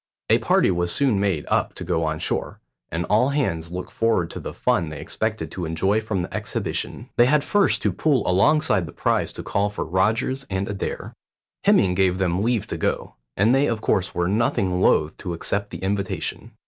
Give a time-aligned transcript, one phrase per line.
[0.31, 2.59] A party was soon made up to go on shore,
[2.89, 7.09] and all hands looked forward to the fun they expected to enjoy from the exhibition.
[7.17, 11.13] They had first to pull alongside the prize to call for Rogers and Adair.
[11.65, 15.69] Hemming gave them leave to go, and they of course were nothing loath to accept
[15.69, 16.49] the invitation.